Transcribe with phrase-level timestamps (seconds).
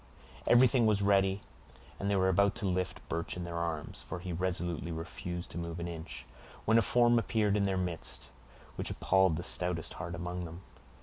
[0.47, 1.41] Everything was ready,
[1.99, 5.59] and they were about to lift Birch in their arms, for he resolutely refused to
[5.59, 6.25] move an inch,
[6.65, 8.31] when a form appeared in their midst,
[8.77, 10.61] which appalled the stoutest heart among them.